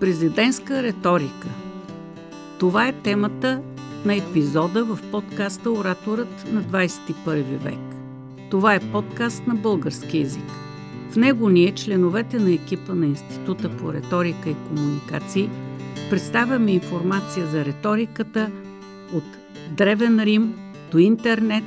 Президентска 0.00 0.82
риторика. 0.82 1.48
Това 2.58 2.88
е 2.88 2.92
темата 2.92 3.60
на 4.04 4.14
епизода 4.14 4.84
в 4.84 4.98
подкаста 5.10 5.70
Ораторът 5.70 6.52
на 6.52 6.62
21 6.62 7.42
век. 7.58 7.78
Това 8.50 8.74
е 8.74 8.90
подкаст 8.92 9.46
на 9.46 9.54
български 9.54 10.18
язик. 10.18 10.52
В 11.10 11.16
него 11.16 11.48
ние, 11.48 11.74
членовете 11.74 12.38
на 12.38 12.52
екипа 12.52 12.94
на 12.94 13.06
Института 13.06 13.76
по 13.76 13.92
риторика 13.92 14.50
и 14.50 14.56
комуникации, 14.68 15.50
представяме 16.10 16.72
информация 16.72 17.46
за 17.46 17.64
риториката 17.64 18.50
от 19.12 19.24
Древен 19.70 20.20
Рим 20.20 20.54
до 20.92 20.98
интернет, 20.98 21.64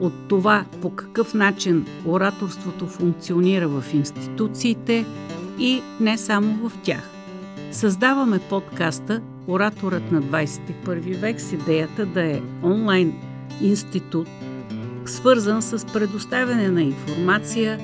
от 0.00 0.12
това 0.28 0.64
по 0.82 0.90
какъв 0.90 1.34
начин 1.34 1.86
ораторството 2.06 2.86
функционира 2.86 3.68
в 3.68 3.84
институциите 3.94 5.04
и 5.58 5.82
не 6.00 6.18
само 6.18 6.68
в 6.68 6.72
тях. 6.82 7.17
Създаваме 7.72 8.40
подкаста 8.48 9.22
Ораторът 9.46 10.12
на 10.12 10.22
21 10.22 11.16
век 11.16 11.40
с 11.40 11.52
идеята 11.52 12.06
да 12.06 12.24
е 12.24 12.42
онлайн 12.62 13.12
институт, 13.62 14.28
свързан 15.06 15.62
с 15.62 15.86
предоставяне 15.92 16.68
на 16.68 16.82
информация 16.82 17.80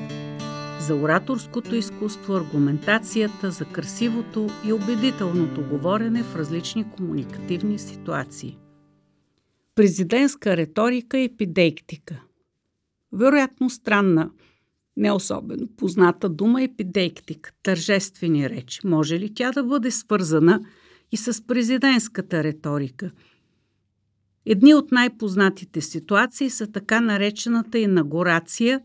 за 0.80 0.94
ораторското 0.94 1.74
изкуство, 1.74 2.34
аргументацията, 2.34 3.50
за 3.50 3.64
красивото 3.64 4.48
и 4.66 4.72
убедителното 4.72 5.68
говорене 5.68 6.22
в 6.22 6.36
различни 6.36 6.90
комуникативни 6.90 7.78
ситуации. 7.78 8.58
Президентска 9.74 10.56
риторика 10.56 11.18
и 11.18 11.24
епидейктика. 11.24 12.22
Вероятно 13.12 13.70
странна– 13.70 14.30
не 14.96 15.12
особено 15.12 15.68
позната 15.76 16.28
дума 16.28 16.62
епидейктик, 16.62 17.54
тържествени 17.62 18.50
речи. 18.50 18.80
Може 18.84 19.18
ли 19.18 19.34
тя 19.34 19.52
да 19.52 19.64
бъде 19.64 19.90
свързана 19.90 20.60
и 21.12 21.16
с 21.16 21.46
президентската 21.46 22.44
риторика? 22.44 23.10
Едни 24.46 24.74
от 24.74 24.92
най-познатите 24.92 25.80
ситуации 25.80 26.50
са 26.50 26.72
така 26.72 27.00
наречената 27.00 27.78
инагурация, 27.78 28.80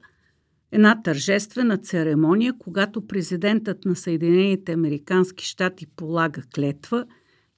една 0.72 1.02
тържествена 1.02 1.78
церемония, 1.78 2.54
когато 2.60 3.08
президентът 3.08 3.86
на 3.86 3.96
Съединените 3.96 4.72
Американски 4.72 5.46
щати 5.46 5.88
полага 5.88 6.42
клетва 6.56 7.06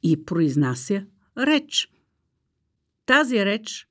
и 0.03 0.25
произнася 0.25 1.05
реч. 1.37 1.89
Тази 3.05 3.45
реч 3.45 3.87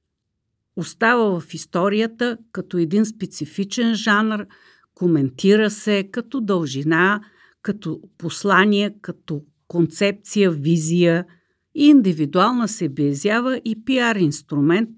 остава 0.77 1.41
в 1.41 1.55
историята 1.55 2.39
като 2.53 2.79
един 2.79 3.07
специфичен 3.07 3.95
жанр, 3.95 4.47
коментира 4.95 5.71
се 5.71 6.09
като 6.13 6.41
дължина, 6.41 7.21
като 7.63 8.01
послание, 8.19 8.95
като 9.03 9.43
концепция, 9.69 10.51
визия 10.51 11.25
и 11.75 11.87
индивидуална 11.87 12.69
се 12.69 12.89
безява 12.89 13.61
и 13.65 13.85
пиар 13.85 14.17
инструмент 14.17 14.91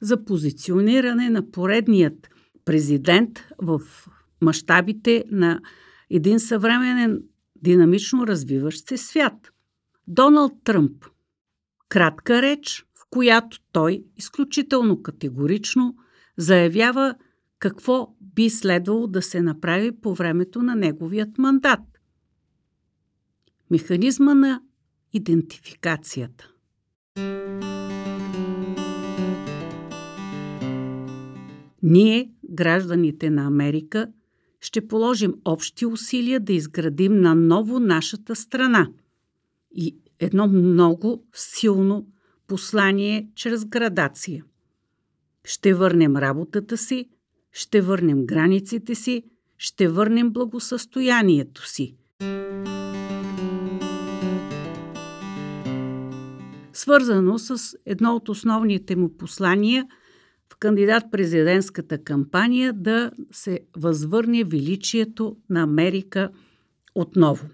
за 0.00 0.24
позициониране 0.24 1.30
на 1.30 1.50
поредният 1.50 2.28
президент 2.64 3.38
в 3.58 3.80
мащабите 4.42 5.24
на 5.30 5.60
един 6.10 6.40
съвременен 6.40 7.22
динамично 7.56 8.26
развиващ 8.26 8.88
се 8.88 8.96
свят. 8.96 9.52
Доналд 10.06 10.52
Тръмп. 10.64 11.04
Кратка 11.88 12.42
реч, 12.42 12.84
която 13.10 13.60
той 13.72 14.04
изключително 14.16 15.02
категорично 15.02 15.96
заявява 16.36 17.14
какво 17.58 18.14
би 18.20 18.50
следвало 18.50 19.06
да 19.06 19.22
се 19.22 19.42
направи 19.42 19.92
по 20.00 20.14
времето 20.14 20.62
на 20.62 20.74
неговият 20.74 21.38
мандат. 21.38 21.80
Механизма 23.70 24.34
на 24.34 24.60
идентификацията. 25.12 26.50
Ние, 31.82 32.32
гражданите 32.50 33.30
на 33.30 33.46
Америка, 33.46 34.06
ще 34.60 34.88
положим 34.88 35.34
общи 35.44 35.86
усилия 35.86 36.40
да 36.40 36.52
изградим 36.52 37.20
на 37.20 37.34
ново 37.34 37.78
нашата 37.78 38.36
страна 38.36 38.88
и 39.76 39.96
едно 40.18 40.46
много 40.46 41.26
силно 41.34 42.06
послание 42.50 43.28
чрез 43.34 43.64
градация. 43.64 44.44
Ще 45.44 45.74
върнем 45.74 46.16
работата 46.16 46.76
си, 46.76 47.08
ще 47.52 47.80
върнем 47.80 48.26
границите 48.26 48.94
си, 48.94 49.22
ще 49.58 49.88
върнем 49.88 50.30
благосъстоянието 50.30 51.68
си. 51.68 51.94
Свързано 56.72 57.38
с 57.38 57.76
едно 57.86 58.16
от 58.16 58.28
основните 58.28 58.96
му 58.96 59.16
послания 59.16 59.86
в 60.52 60.56
кандидат-президентската 60.56 62.04
кампания 62.04 62.72
да 62.72 63.10
се 63.32 63.60
възвърне 63.76 64.44
величието 64.44 65.36
на 65.50 65.62
Америка 65.62 66.30
отново. 66.94 67.48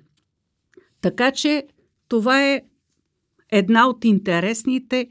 Така 1.01 1.33
че 1.33 1.67
това 2.09 2.45
е 2.45 2.63
една 3.51 3.89
от 3.89 4.05
интересните 4.05 5.09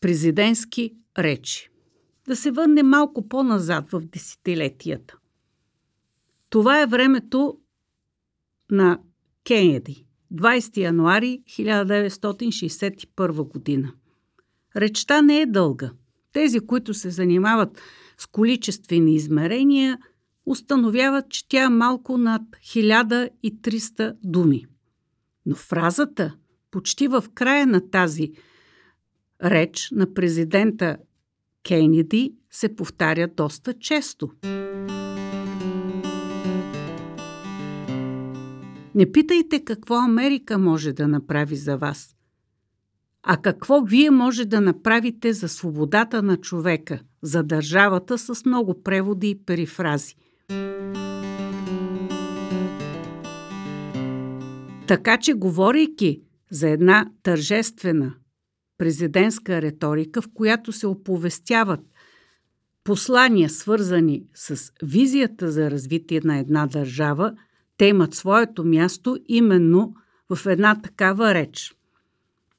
президентски 0.00 0.94
речи. 1.18 1.70
Да 2.26 2.36
се 2.36 2.50
върне 2.50 2.82
малко 2.82 3.28
по-назад 3.28 3.90
в 3.90 4.00
десетилетията. 4.00 5.16
Това 6.50 6.82
е 6.82 6.86
времето 6.86 7.58
на 8.70 8.98
Кенеди, 9.44 10.06
20 10.34 10.76
януари 10.76 11.42
1961 11.48 13.48
година. 13.48 13.92
Речта 14.76 15.22
не 15.22 15.40
е 15.40 15.46
дълга. 15.46 15.90
Тези, 16.32 16.60
които 16.60 16.94
се 16.94 17.10
занимават 17.10 17.80
с 18.18 18.26
количествени 18.26 19.14
измерения, 19.14 19.98
установяват, 20.46 21.30
че 21.30 21.48
тя 21.48 21.64
е 21.64 21.68
малко 21.68 22.18
над 22.18 22.42
1300 22.42 24.16
думи. 24.22 24.66
Но 25.46 25.54
фразата 25.54 26.36
почти 26.74 27.08
в 27.08 27.24
края 27.34 27.66
на 27.66 27.90
тази 27.90 28.32
реч 29.44 29.88
на 29.92 30.14
президента 30.14 30.96
Кенеди 31.62 32.34
се 32.50 32.76
повтаря 32.76 33.28
доста 33.36 33.74
често. 33.74 34.30
Не 38.94 39.12
питайте 39.12 39.64
какво 39.64 39.94
Америка 39.94 40.58
може 40.58 40.92
да 40.92 41.08
направи 41.08 41.56
за 41.56 41.76
вас, 41.76 42.16
а 43.22 43.36
какво 43.36 43.80
вие 43.80 44.10
може 44.10 44.44
да 44.44 44.60
направите 44.60 45.32
за 45.32 45.48
свободата 45.48 46.22
на 46.22 46.36
човека, 46.36 47.00
за 47.22 47.42
държавата 47.42 48.18
с 48.18 48.44
много 48.44 48.82
преводи 48.82 49.30
и 49.30 49.38
перифрази. 49.44 50.14
Така 54.86 55.18
че, 55.18 55.34
говорейки 55.34 56.22
за 56.50 56.68
една 56.68 57.10
тържествена 57.22 58.14
президентска 58.78 59.62
риторика, 59.62 60.22
в 60.22 60.28
която 60.34 60.72
се 60.72 60.86
оповестяват 60.86 61.80
послания, 62.84 63.50
свързани 63.50 64.26
с 64.34 64.72
визията 64.82 65.50
за 65.50 65.70
развитие 65.70 66.20
на 66.24 66.38
една 66.38 66.66
държава, 66.66 67.36
те 67.76 67.84
имат 67.84 68.14
своето 68.14 68.64
място 68.64 69.18
именно 69.28 69.94
в 70.30 70.46
една 70.46 70.80
такава 70.82 71.34
реч. 71.34 71.74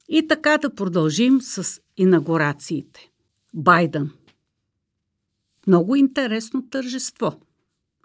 И 0.08 0.26
така 0.28 0.58
да 0.58 0.74
продължим 0.74 1.40
с 1.40 1.80
инаугурациите. 1.96 3.10
Байден. 3.54 4.10
Много 5.66 5.96
интересно 5.96 6.68
тържество. 6.68 7.40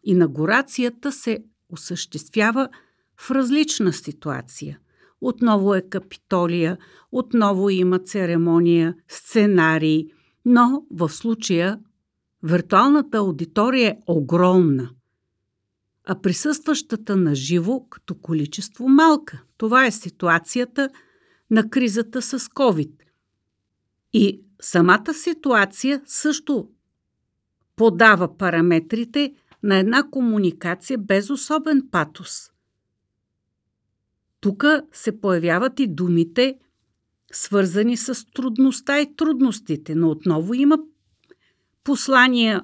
Инаугурацията 0.03 1.11
се 1.11 1.43
осъществява 1.69 2.69
в 3.17 3.31
различна 3.31 3.93
ситуация– 3.93 4.79
отново 5.21 5.75
е 5.75 5.81
Капитолия, 5.81 6.77
отново 7.11 7.69
има 7.69 7.99
церемония, 7.99 8.95
сценарий, 9.07 10.07
но 10.45 10.85
в 10.91 11.09
случая 11.09 11.79
виртуалната 12.43 13.17
аудитория 13.17 13.89
е 13.89 13.97
огромна, 14.07 14.89
а 16.07 16.21
присъстващата 16.21 17.15
на 17.15 17.35
живо 17.35 17.85
като 17.89 18.15
количество 18.15 18.89
малка. 18.89 19.43
Това 19.57 19.85
е 19.85 19.91
ситуацията 19.91 20.89
на 21.51 21.69
кризата 21.69 22.21
с 22.21 22.39
COVID. 22.39 22.91
И 24.13 24.41
самата 24.61 25.13
ситуация 25.13 26.01
също 26.05 26.67
подава 27.75 28.37
параметрите 28.37 29.33
на 29.63 29.77
една 29.77 30.09
комуникация 30.09 30.97
без 30.97 31.29
особен 31.29 31.87
патос– 31.91 32.51
тук 34.41 34.65
се 34.93 35.21
появяват 35.21 35.79
и 35.79 35.87
думите, 35.87 36.59
свързани 37.31 37.97
с 37.97 38.25
трудността 38.33 38.99
и 38.99 39.15
трудностите, 39.15 39.95
но 39.95 40.09
отново 40.09 40.53
има 40.53 40.79
послания 41.83 42.61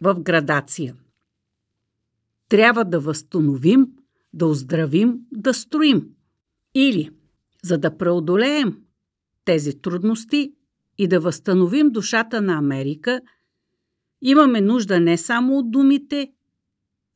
в 0.00 0.20
градация. 0.20 0.94
Трябва 2.48 2.84
да 2.84 3.00
възстановим, 3.00 3.86
да 4.32 4.46
оздравим, 4.46 5.18
да 5.32 5.54
строим. 5.54 6.08
Или, 6.74 7.10
за 7.62 7.78
да 7.78 7.96
преодолеем 7.96 8.78
тези 9.44 9.80
трудности 9.80 10.52
и 10.98 11.08
да 11.08 11.20
възстановим 11.20 11.90
душата 11.90 12.40
на 12.40 12.58
Америка, 12.58 13.20
имаме 14.22 14.60
нужда 14.60 15.00
не 15.00 15.18
само 15.18 15.58
от 15.58 15.70
думите, 15.70 16.32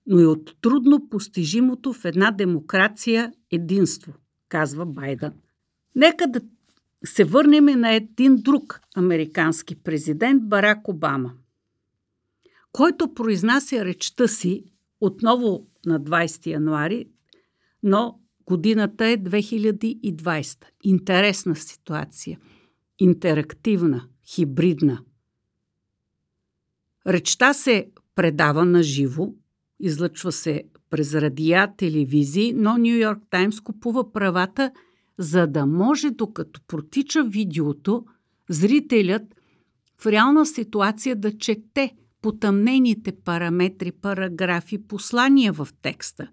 но 0.06 0.20
и 0.20 0.26
от 0.26 0.56
трудно 0.60 1.08
постижимото 1.08 1.92
в 1.92 2.04
една 2.04 2.30
демокрация 2.30 3.32
единство, 3.50 4.12
казва 4.48 4.86
Байден. 4.86 5.32
Нека 5.96 6.26
да 6.26 6.40
се 7.04 7.24
върнем 7.24 7.64
на 7.64 7.92
един 7.92 8.36
друг 8.36 8.80
американски 8.96 9.76
президент 9.76 10.48
Барак 10.48 10.88
Обама, 10.88 11.32
който 12.72 13.14
произнася 13.14 13.84
речта 13.84 14.28
си 14.28 14.64
отново 15.00 15.66
на 15.86 16.00
20 16.00 16.46
януари, 16.46 17.06
но 17.82 18.20
годината 18.46 19.06
е 19.06 19.18
2020. 19.18 20.64
Интересна 20.82 21.56
ситуация. 21.56 22.38
Интерактивна, 22.98 24.08
хибридна. 24.26 25.04
Речта 27.06 27.52
се 27.52 27.90
предава 28.14 28.64
на 28.64 28.82
живо, 28.82 29.32
излъчва 29.80 30.32
се 30.32 30.62
през 30.90 31.14
радиа, 31.14 31.68
телевизии, 31.76 32.52
но 32.56 32.78
Нью 32.78 32.98
Йорк 32.98 33.18
Таймс 33.30 33.60
купува 33.60 34.12
правата– 34.12 34.70
за 35.18 35.46
да 35.46 35.66
може 35.66 36.10
докато 36.10 36.60
протича 36.68 37.24
видеото, 37.24 38.04
зрителят 38.50 39.22
в 40.00 40.06
реална 40.06 40.46
ситуация 40.46 41.16
да 41.16 41.38
чете 41.38 41.92
потъмнените 42.22 43.12
параметри, 43.24 43.92
параграфи, 43.92 44.86
послания 44.86 45.52
в 45.52 45.68
текста. 45.82 46.28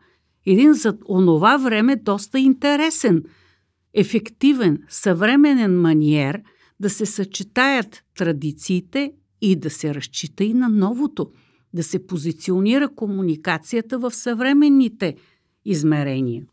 Един 0.46 0.74
за 0.74 0.98
онова 1.10 1.58
време 1.58 1.96
доста 1.96 2.40
интересен, 2.40 3.24
ефективен, 3.94 4.84
съвременен 4.90 5.82
маниер 5.82 6.42
да 6.80 6.90
се 6.90 7.06
съчетаят 7.06 8.04
традициите 8.18 9.14
и 9.42 9.56
да 9.56 9.70
се 9.70 9.96
разчита 9.96 10.44
и 10.44 10.54
на 10.54 10.70
новото, 10.70 11.32
да 11.74 11.84
се 11.84 12.08
позиционира 12.08 12.90
комуникацията 12.90 14.00
в 14.00 14.12
съвременните 14.12 15.16
измерения. 15.66 16.46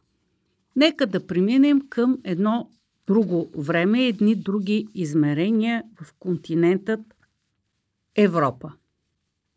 Нека 0.76 1.06
да 1.06 1.26
преминем 1.26 1.80
към 1.88 2.18
едно 2.24 2.70
друго 3.06 3.50
време, 3.56 4.06
едни 4.06 4.34
други 4.34 4.86
измерения 4.94 5.84
в 6.02 6.14
континентът 6.18 7.00
Европа. 8.16 8.72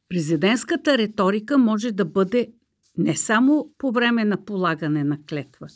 Президентската 0.09 0.97
риторика 0.97 1.57
може 1.57 1.91
да 1.91 2.05
бъде 2.05 2.51
не 2.97 3.15
само 3.15 3.69
по 3.77 3.91
време 3.91 4.25
на 4.25 4.45
полагане 4.45 5.03
на 5.03 5.17
клетва. 5.29 5.67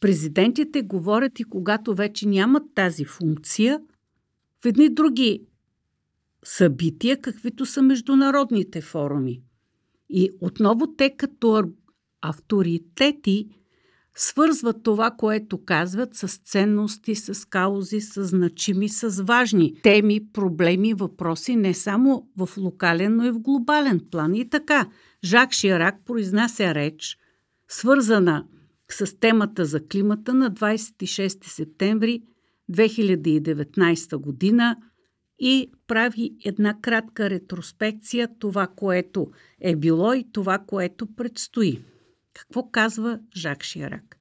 Президентите 0.00 0.82
говорят 0.82 1.40
и 1.40 1.44
когато 1.44 1.94
вече 1.94 2.28
нямат 2.28 2.62
тази 2.74 3.04
функция 3.04 3.80
в 4.62 4.66
едни 4.66 4.88
други 4.88 5.42
събития, 6.46 7.20
каквито 7.20 7.66
са 7.66 7.82
международните 7.82 8.80
форуми. 8.80 9.42
И 10.08 10.30
отново 10.40 10.86
те 10.96 11.16
като 11.16 11.64
авторитети 12.22 13.48
свързват 14.14 14.82
това, 14.82 15.10
което 15.10 15.64
казват 15.64 16.14
с 16.14 16.38
ценности, 16.38 17.14
с 17.14 17.48
каузи, 17.48 18.00
с 18.00 18.24
значими, 18.24 18.88
с 18.88 19.22
важни 19.22 19.80
теми, 19.82 20.20
проблеми, 20.32 20.94
въпроси, 20.94 21.56
не 21.56 21.74
само 21.74 22.28
в 22.36 22.48
локален, 22.56 23.16
но 23.16 23.26
и 23.26 23.30
в 23.30 23.38
глобален 23.38 24.00
план. 24.10 24.34
И 24.34 24.48
така, 24.48 24.88
Жак 25.24 25.52
Ширак 25.52 25.94
произнася 26.04 26.74
реч, 26.74 27.18
свързана 27.68 28.46
с 28.90 29.18
темата 29.20 29.64
за 29.64 29.86
климата 29.86 30.34
на 30.34 30.50
26 30.50 31.44
септември 31.44 32.22
2019 32.72 34.16
година 34.16 34.76
и 35.38 35.70
прави 35.86 36.36
една 36.44 36.80
кратка 36.80 37.30
ретроспекция 37.30 38.28
това, 38.38 38.66
което 38.66 39.30
е 39.60 39.76
било 39.76 40.12
и 40.12 40.24
това, 40.32 40.58
което 40.58 41.06
предстои. 41.06 41.80
Какво 42.34 42.70
казва 42.70 43.20
Жак 43.36 43.62
Ширак? 43.62 44.16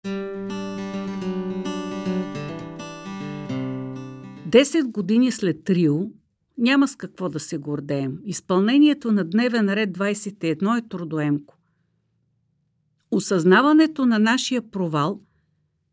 Десет 4.46 4.88
години 4.88 5.32
след 5.32 5.70
Рио 5.70 6.12
няма 6.58 6.88
с 6.88 6.96
какво 6.96 7.30
да 7.30 7.40
се 7.40 7.58
гордеем. 7.58 8.18
Изпълнението 8.26 9.12
на 9.12 9.24
дневен 9.24 9.74
ред 9.74 9.98
21 9.98 10.80
е 10.80 10.88
трудоемко. 10.88 11.58
Осъзнаването 13.12 14.06
на 14.06 14.20
нашия 14.20 14.72
провал 14.72 15.20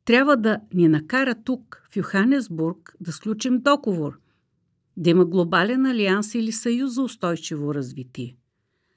трябва 0.04 0.36
да 0.36 0.58
ни 0.75 0.88
накара 0.88 1.34
тук, 1.44 1.82
в 1.90 1.96
Йоханесбург, 1.96 2.96
да 3.00 3.12
сключим 3.12 3.60
договор, 3.60 4.18
да 4.96 5.10
има 5.10 5.24
глобален 5.24 5.86
алианс 5.86 6.34
или 6.34 6.52
съюз 6.52 6.94
за 6.94 7.02
устойчиво 7.02 7.74
развитие. 7.74 8.36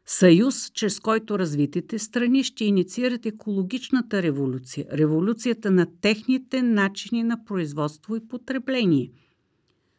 Съюз, 0.06 0.72
чрез 0.74 1.00
който 1.00 1.40
развитите 1.40 2.00
страни 2.00 2.44
ще 2.44 2.66
инициират 2.66 3.26
екологичната 3.26 4.24
революция, 4.24 4.86
революцията 4.94 5.72
на 5.72 5.88
техните 6.02 6.62
начини 6.62 7.24
на 7.24 7.46
производство 7.46 8.16
и 8.16 8.28
потребление. 8.28 9.12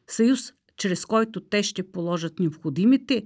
Съюз, 0.07 0.53
чрез 0.77 1.05
който 1.05 1.41
те 1.41 1.63
ще 1.63 1.91
положат 1.91 2.39
необходимите 2.39 3.23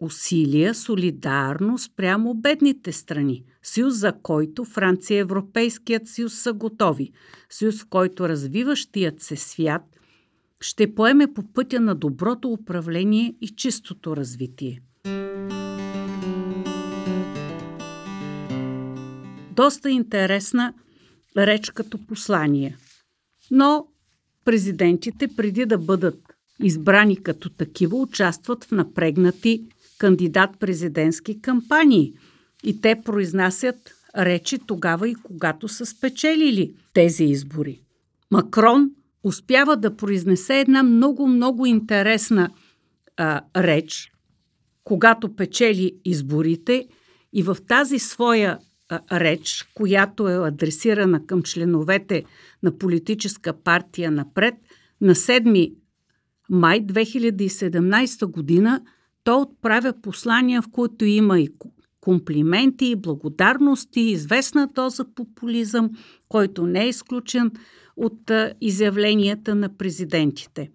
усилия 0.00 0.74
солидарно 0.74 1.78
спрямо 1.78 2.34
бедните 2.34 2.92
страни. 2.92 3.44
Съюз, 3.62 3.94
за 3.94 4.12
който 4.22 4.64
Франция 4.64 5.16
и 5.16 5.20
Европейският 5.20 6.08
съюз 6.08 6.34
са 6.34 6.52
готови. 6.52 7.10
Съюз, 7.50 7.82
в 7.82 7.86
който 7.88 8.28
развиващият 8.28 9.20
се 9.20 9.36
свят 9.36 9.82
ще 10.62 10.94
поеме 10.94 11.34
по 11.34 11.52
пътя 11.52 11.80
на 11.80 11.94
доброто 11.94 12.48
управление 12.48 13.34
и 13.40 13.48
чистото 13.48 14.16
развитие. 14.16 14.80
доста 19.52 19.90
интересна 19.90 20.74
реч 21.36 21.70
като 21.70 22.06
послание. 22.06 22.76
Но 23.50 23.86
президентите, 24.44 25.28
преди 25.36 25.66
да 25.66 25.78
бъдат 25.78 26.18
избрани 26.62 27.22
като 27.22 27.50
такива, 27.50 27.96
участват 27.96 28.64
в 28.64 28.70
напрегнати 28.70 29.64
кандидат-президентски 29.98 31.40
кампании. 31.40 32.14
И 32.64 32.80
те 32.80 33.00
произнасят 33.04 33.76
речи 34.16 34.58
тогава 34.66 35.08
и 35.08 35.14
когато 35.14 35.68
са 35.68 35.86
спечелили 35.86 36.74
тези 36.94 37.24
избори. 37.24 37.80
Макрон 38.30 38.90
успява 39.24 39.76
да 39.76 39.96
произнесе 39.96 40.60
една 40.60 40.82
много-много 40.82 41.66
интересна 41.66 42.50
а, 43.16 43.40
реч, 43.56 44.12
когато 44.84 45.36
печели 45.36 45.92
изборите 46.04 46.86
и 47.32 47.42
в 47.42 47.56
тази 47.68 47.98
своя 47.98 48.58
реч, 49.12 49.68
която 49.74 50.28
е 50.28 50.48
адресирана 50.48 51.26
към 51.26 51.42
членовете 51.42 52.24
на 52.62 52.78
политическа 52.78 53.52
партия 53.52 54.10
напред, 54.10 54.54
на 55.00 55.14
7 55.14 55.74
май 56.50 56.86
2017 56.86 58.26
година 58.26 58.80
то 59.24 59.40
отправя 59.40 59.94
послания, 60.02 60.62
в 60.62 60.70
които 60.72 61.04
има 61.04 61.40
и 61.40 61.48
комплименти, 62.02 62.96
благодарности, 62.96 64.00
известна 64.00 64.68
доза 64.74 65.04
популизъм, 65.14 65.90
който 66.28 66.66
не 66.66 66.84
е 66.84 66.88
изключен 66.88 67.50
от 67.96 68.30
изявленията 68.60 69.54
на 69.54 69.76
президентите. 69.76 70.70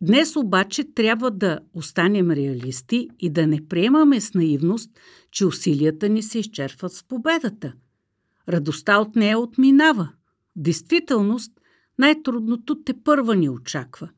Днес 0.00 0.36
обаче 0.36 0.84
трябва 0.94 1.30
да 1.30 1.58
останем 1.74 2.30
реалисти 2.30 3.08
и 3.20 3.30
да 3.30 3.46
не 3.46 3.68
приемаме 3.68 4.20
с 4.20 4.34
наивност, 4.34 4.90
че 5.30 5.46
усилията 5.46 6.08
ни 6.08 6.22
се 6.22 6.38
изчерпват 6.38 6.92
с 6.92 7.04
победата. 7.04 7.72
Радостта 8.48 8.98
от 8.98 9.16
нея 9.16 9.38
отминава. 9.38 10.08
В 10.56 10.62
действителност 10.62 11.52
най-трудното 11.98 12.82
те 12.84 12.94
първа 13.04 13.36
ни 13.36 13.48
очаква. 13.48 14.08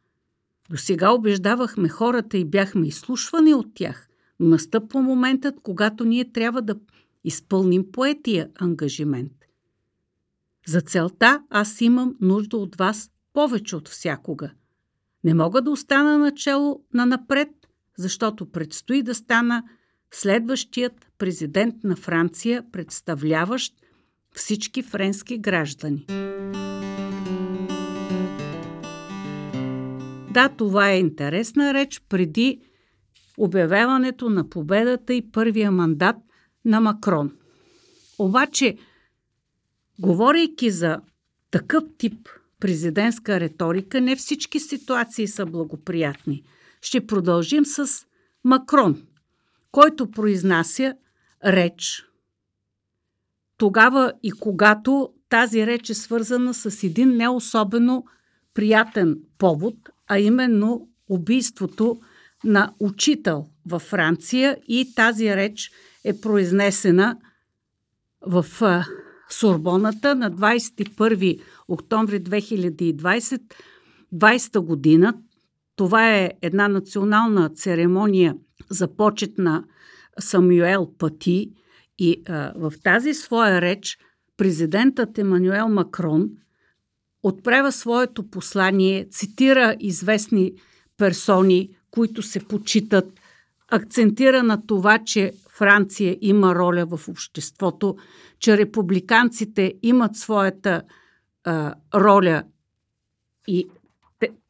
До 0.70 0.76
сега 0.76 1.10
убеждавахме 1.10 1.88
хората 1.88 2.38
и 2.38 2.44
бяхме 2.44 2.86
изслушвани 2.86 3.54
от 3.54 3.74
тях, 3.74 4.08
но 4.40 4.48
настъпва 4.48 5.02
моментът, 5.02 5.54
когато 5.62 6.04
ние 6.04 6.32
трябва 6.32 6.62
да 6.62 6.76
изпълним 7.24 7.92
поетия 7.92 8.48
ангажимент. 8.54 9.32
За 10.66 10.80
целта 10.80 11.42
аз 11.50 11.80
имам 11.80 12.16
нужда 12.20 12.56
от 12.56 12.76
вас 12.76 13.10
повече 13.32 13.76
от 13.76 13.88
всякога– 13.88 14.50
не 15.24 15.34
мога 15.34 15.62
да 15.62 15.70
остана 15.70 16.18
начало 16.18 16.80
на 16.94 17.06
напред, 17.06 17.48
защото 17.98 18.46
предстои 18.46 19.02
да 19.02 19.14
стана 19.14 19.62
следващият 20.10 20.92
президент 21.18 21.74
на 21.84 21.96
Франция, 21.96 22.64
представляващ 22.72 23.74
всички 24.34 24.82
френски 24.82 25.38
граждани. 25.38 26.06
Да, 30.34 30.48
това 30.48 30.90
е 30.90 30.98
интересна 30.98 31.74
реч 31.74 32.00
преди 32.08 32.60
обявяването 33.38 34.30
на 34.30 34.48
победата 34.50 35.14
и 35.14 35.30
първия 35.32 35.70
мандат 35.70 36.16
на 36.64 36.80
Макрон. 36.80 37.32
Обаче, 38.18 38.76
говорейки 39.98 40.70
за 40.70 41.00
такъв 41.50 41.84
тип 41.98 42.28
президентска 42.60 43.40
риторика, 43.40 44.00
не 44.00 44.16
всички 44.16 44.60
ситуации 44.60 45.28
са 45.28 45.46
благоприятни. 45.46 46.42
Ще 46.82 47.06
продължим 47.06 47.64
с 47.64 48.06
Макрон, 48.44 49.02
който 49.72 50.10
произнася 50.10 50.94
реч. 51.44 52.04
Тогава 53.56 54.12
и 54.22 54.32
когато 54.32 55.12
тази 55.28 55.66
реч 55.66 55.90
е 55.90 55.94
свързана 55.94 56.54
с 56.54 56.82
един 56.82 57.16
не 57.16 57.28
особено 57.28 58.04
приятен 58.54 59.18
повод, 59.38 59.74
а 60.08 60.18
именно 60.18 60.88
убийството 61.08 62.00
на 62.44 62.72
учител 62.80 63.46
във 63.66 63.82
Франция 63.82 64.58
и 64.68 64.94
тази 64.94 65.36
реч 65.36 65.70
е 66.04 66.20
произнесена 66.20 67.16
в 68.26 68.46
Сорбоната 69.30 70.14
на 70.14 70.32
21 70.32 71.40
октомври 71.68 72.20
2020 72.20 73.40
20 74.14 74.58
година. 74.60 75.14
Това 75.76 76.14
е 76.14 76.32
една 76.42 76.68
национална 76.68 77.48
церемония 77.48 78.36
за 78.70 78.96
почет 78.96 79.38
на 79.38 79.64
Самюел 80.20 80.92
Пати 80.98 81.50
и 81.98 82.22
а, 82.28 82.52
в 82.56 82.72
тази 82.82 83.14
своя 83.14 83.60
реч 83.60 83.98
президентът 84.36 85.18
Емануел 85.18 85.68
Макрон 85.68 86.30
отправя 87.24 87.72
своето 87.72 88.30
послание, 88.30 89.08
цитира 89.10 89.76
известни 89.80 90.52
персони, 90.96 91.70
които 91.90 92.22
се 92.22 92.40
почитат, 92.40 93.20
акцентира 93.68 94.42
на 94.42 94.66
това, 94.66 94.98
че 94.98 95.32
Франция 95.50 96.18
има 96.20 96.54
роля 96.54 96.86
в 96.86 97.08
обществото, 97.08 97.96
че 98.38 98.58
републиканците 98.58 99.74
имат 99.82 100.16
своята 100.16 100.82
а, 101.44 101.74
роля 101.94 102.42
и 103.48 103.66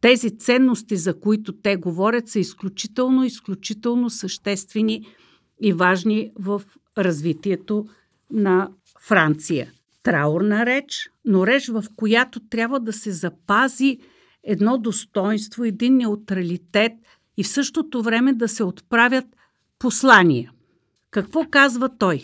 тези 0.01 0.39
ценности, 0.39 0.97
за 0.97 1.21
които 1.21 1.53
те 1.53 1.77
говорят, 1.77 2.29
са 2.29 2.39
изключително, 2.39 3.25
изключително 3.25 4.11
съществени 4.11 5.07
и 5.61 5.73
важни 5.73 6.31
в 6.39 6.63
развитието 6.99 7.87
на 8.31 8.71
Франция. 9.01 9.73
Траурна 10.05 10.67
реч, 10.67 11.11
но 11.25 11.47
реч, 11.47 11.69
в 11.69 11.85
която 11.97 12.41
трябва 12.41 12.81
да 12.81 12.93
се 12.93 13.13
запази 13.13 13.99
едно 14.43 14.79
достоинство, 14.79 15.65
един 15.65 15.97
неутралитет 15.97 16.93
и 17.37 17.45
в 17.45 17.49
същото 17.49 18.03
време 18.03 18.33
да 18.33 18.49
се 18.49 18.65
отправят 18.65 19.25
послания. 19.79 20.53
Какво 21.11 21.45
казва 21.51 21.99
той? 21.99 22.23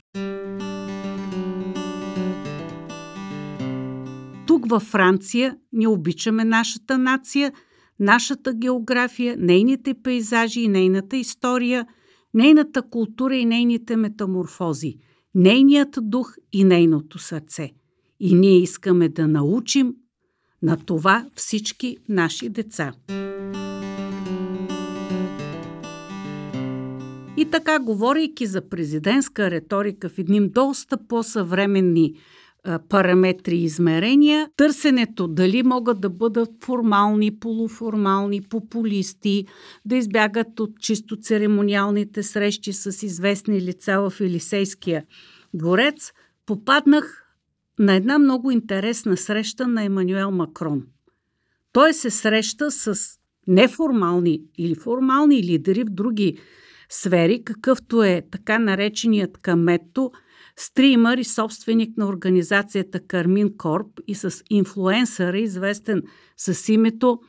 Тук 4.47 4.71
във 4.71 4.83
Франция 4.83 5.57
ние 5.73 5.89
обичаме 5.89 6.45
нашата 6.45 6.99
нация, 6.99 7.53
нашата 8.01 8.55
география, 8.55 9.37
нейните 9.39 9.95
пейзажи 9.95 10.61
и 10.61 10.69
нейната 10.69 11.17
история, 11.17 11.87
нейната 12.35 12.83
култура 12.83 13.37
и 13.37 13.45
нейните 13.45 13.97
метаморфози, 13.97 14.95
нейният 15.35 15.99
дух 16.03 16.35
и 16.53 16.65
нейното 16.65 17.19
сърце. 17.19 17.71
И 18.21 18.35
ние 18.35 18.59
искаме 18.59 19.09
да 19.09 19.29
научим 19.29 19.95
на 20.63 20.77
това 20.77 21.27
всички 21.35 21.97
наши 22.09 22.49
деца. 22.49 22.93
И 27.37 27.45
така, 27.51 27.79
говорейки 27.79 28.47
за 28.47 28.69
президентска 28.69 29.51
риторика 29.51 30.09
в 30.09 30.19
едним 30.19 30.49
доста 30.49 31.07
по-съвременни 31.09 32.15
параметри 32.89 33.57
и 33.57 33.65
измерения, 33.65 34.49
търсенето 34.57 35.29
дали 35.29 35.63
могат 35.63 36.01
да 36.01 36.11
бъдат 36.11 36.51
формални, 36.65 37.39
полуформални, 37.39 38.43
популисти, 38.43 39.47
да 39.85 39.97
избягат 39.97 40.61
от 40.61 40.71
чисто 40.81 41.17
церемониалните 41.17 42.23
срещи 42.23 42.73
с 42.73 43.03
известни 43.03 43.61
лица 43.61 44.01
в 44.01 44.21
Елисейския 44.21 45.05
дворец, 45.55 46.13
попаднах 46.47 47.27
на 47.79 47.95
една 47.95 48.19
много 48.19 48.51
интересна 48.51 49.17
среща 49.17 49.67
на 49.67 49.85
Емануел 49.85 50.31
Макрон. 50.31 50.83
Той 51.73 51.95
се 51.95 52.11
среща 52.11 52.71
с 52.71 53.19
неформални 53.47 54.43
или 54.59 54.75
формални 54.75 55.43
лидери 55.43 55.85
в 55.85 55.91
други 55.91 56.39
сфери, 56.89 57.45
какъвто 57.45 58.03
е 58.03 58.23
така 58.31 58.59
нареченият 58.59 59.39
Камето, 59.39 60.11
стримър 60.61 61.19
и 61.19 61.25
собственик 61.25 61.97
на 61.97 62.07
организацията 62.07 63.01
Кармин 63.01 63.57
Корп 63.57 64.01
и 64.07 64.15
с 64.15 64.43
инфлуенсър, 64.51 65.35
известен 65.35 66.03
с 66.37 66.73
името 66.73 67.21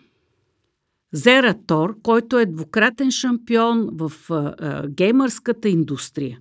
Зератор, 1.14 2.02
който 2.02 2.40
е 2.40 2.46
двукратен 2.46 3.12
шампион 3.12 3.90
в 3.92 4.12
а, 4.30 4.56
а, 4.60 4.88
геймърската 4.88 5.70
индустрия. 5.70 6.40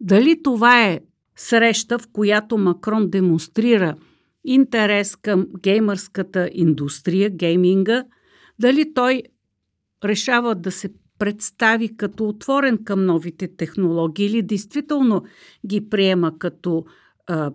Дали 0.00 0.42
това 0.42 0.84
е 0.84 1.00
среща, 1.36 1.98
в 1.98 2.08
която 2.12 2.58
Макрон 2.58 3.10
демонстрира 3.10 3.96
интерес 4.44 5.16
към 5.16 5.46
геймърската 5.62 6.50
индустрия, 6.52 7.30
гейминга, 7.30 8.04
дали 8.58 8.94
той 8.94 9.22
решава 10.04 10.54
да 10.54 10.70
се 10.70 10.88
представи 11.18 11.96
като 11.96 12.28
отворен 12.28 12.84
към 12.84 13.04
новите 13.04 13.48
технологии 13.56 14.26
или 14.26 14.42
действително 14.42 15.24
ги 15.66 15.88
приема 15.88 16.38
като 16.38 16.84
а, 17.26 17.50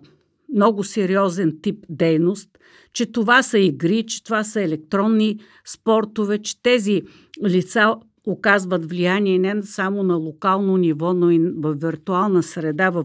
много 0.54 0.84
сериозен 0.84 1.58
тип 1.62 1.84
дейност, 1.88 2.58
че 2.92 3.12
това 3.12 3.42
са 3.42 3.58
игри, 3.58 4.06
че 4.06 4.24
това 4.24 4.44
са 4.44 4.62
електронни 4.62 5.40
спортове, 5.66 6.38
че 6.38 6.62
тези 6.62 7.02
лица 7.44 7.96
оказват 8.26 8.88
влияние 8.88 9.38
не 9.38 9.62
само 9.62 10.02
на 10.02 10.16
локално 10.16 10.76
ниво, 10.76 11.14
но 11.14 11.30
и 11.30 11.38
в 11.38 11.74
виртуална 11.74 12.42
среда 12.42 12.90
в 12.90 13.04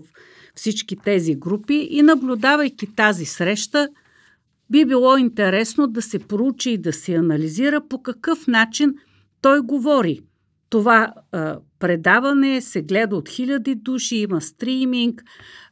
всички 0.55 0.95
тези 0.95 1.35
групи 1.35 1.87
и 1.91 2.01
наблюдавайки 2.01 2.95
тази 2.95 3.25
среща, 3.25 3.89
би 4.69 4.85
било 4.85 5.17
интересно 5.17 5.87
да 5.87 6.01
се 6.01 6.19
проучи 6.19 6.71
и 6.71 6.77
да 6.77 6.93
се 6.93 7.15
анализира 7.15 7.81
по 7.89 8.01
какъв 8.01 8.47
начин 8.47 8.95
той 9.41 9.61
говори. 9.61 10.21
Това 10.69 11.13
а, 11.31 11.59
предаване 11.79 12.61
се 12.61 12.81
гледа 12.81 13.15
от 13.15 13.29
хиляди 13.29 13.75
души, 13.75 14.15
има 14.15 14.41
стриминг, 14.41 15.23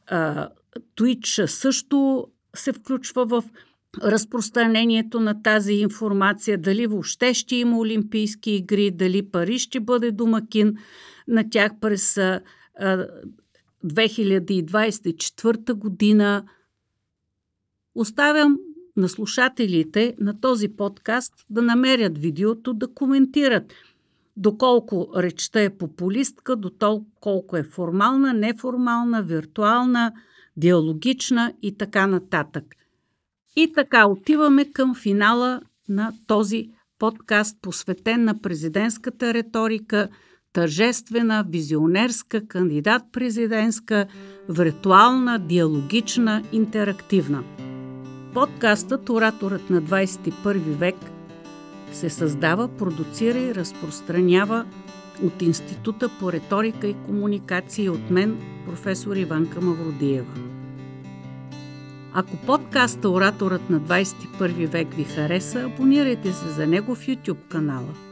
а, 0.08 0.50
Twitch 0.98 1.46
също 1.46 2.28
се 2.56 2.74
включва 2.74 3.26
в 3.26 3.44
разпространението 4.04 5.20
на 5.20 5.44
тази 5.44 5.74
информация, 5.74 6.58
дали 6.58 6.88
въобще 6.88 7.34
ще 7.34 7.56
има 7.56 7.80
Олимпийски 7.80 8.52
игри, 8.52 8.92
дали 8.92 9.32
Париж 9.32 9.62
ще 9.62 9.80
бъде 9.80 10.12
домакин 10.12 10.76
на 11.28 11.50
тях 11.50 11.72
през 11.82 12.18
а, 12.18 12.42
2024 13.86 15.74
година. 15.74 16.44
Оставям 17.96 18.58
на 18.98 19.10
слушателите 19.10 20.16
на 20.20 20.42
този 20.42 20.68
подкаст 20.68 21.34
да 21.50 21.62
намерят 21.62 22.18
видеото, 22.18 22.74
да 22.74 22.94
коментират 22.94 23.74
доколко 24.38 25.10
речта 25.18 25.62
е 25.62 25.78
популистка, 25.78 26.56
до 26.56 27.02
колко 27.20 27.58
е 27.58 27.64
формална, 27.64 28.34
неформална, 28.34 29.24
виртуална, 29.24 30.14
диалогична 30.58 31.54
и 31.62 31.78
така 31.78 32.08
нататък. 32.08 32.64
И 33.56 33.74
така 33.74 34.08
отиваме 34.08 34.72
към 34.72 34.96
финала 34.96 35.62
на 35.90 36.14
този 36.28 36.70
подкаст, 37.00 37.58
посветен 37.62 38.24
на 38.24 38.42
президентската 38.42 39.34
риторика– 39.34 40.10
тържествена, 40.56 41.46
визионерска, 41.50 42.48
кандидат-президентска, 42.48 44.08
виртуална, 44.50 45.40
диалогична, 45.40 46.44
интерактивна. 46.52 47.44
Подкастът 48.34 49.10
Ораторът 49.10 49.70
на 49.70 49.82
21 49.82 50.58
век 50.58 50.96
се 51.92 52.10
създава, 52.10 52.68
продуцира 52.68 53.40
и 53.40 53.56
разпространява 53.56 54.66
от 55.24 55.42
Института 55.42 56.10
по 56.20 56.32
риторика 56.32 56.88
и 56.88 56.96
комуникации 57.06 57.90
от 57.90 58.10
мен, 58.10 58.38
професор 58.66 59.16
Иванка 59.16 59.62
Мавродиева. 59.62 60.34
Ако 62.14 62.38
подкаста 62.38 63.10
Ораторът 63.10 63.70
на 63.70 63.82
21 63.82 64.68
век 64.68 64.94
ви 64.94 65.04
хареса, 65.04 65.62
абонирайте 65.62 66.34
се 66.34 66.48
за 66.48 66.68
него 66.68 66.96
в 66.96 67.08
YouTube 67.08 67.48
канала– 67.50 67.94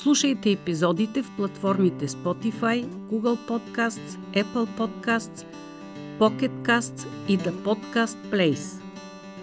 Слушайте 0.00 0.50
епизодите 0.50 1.22
в 1.22 1.30
платформите 1.36 2.08
Spotify, 2.08 2.86
Google 2.86 3.38
Podcasts, 3.48 4.18
Apple 4.32 4.68
Podcasts, 4.78 5.44
Pocket 6.18 6.50
Casts 6.62 7.06
и 7.28 7.38
The 7.38 7.52
Podcast 7.52 8.16
Place. 8.32 8.89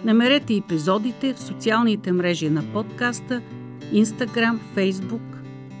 Намерете 0.04 0.54
епизодите 0.54 1.34
в 1.34 1.40
социалните 1.40 2.12
мрежи 2.12 2.50
на 2.50 2.62
подкаста 2.72 3.42
Instagram, 3.92 4.58
Facebook, 4.76 5.36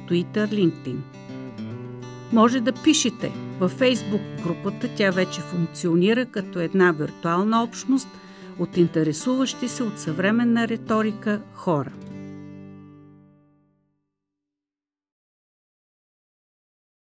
Twitter, 0.08 0.48
LinkedIn. 0.48 0.96
Може 2.32 2.60
да 2.60 2.72
пишете 2.72 3.32
Във 3.60 3.70
Фейсбук 3.70 4.20
групата 4.42 4.88
тя 4.96 5.10
вече 5.10 5.40
функционира 5.40 6.26
като 6.26 6.60
една 6.60 6.92
виртуална 6.92 7.62
общност 7.62 8.08
от 8.58 8.76
интересуващи 8.76 9.68
се 9.68 9.82
от 9.82 9.98
съвременна 9.98 10.68
риторика 10.68 11.40
хора– 11.54 11.90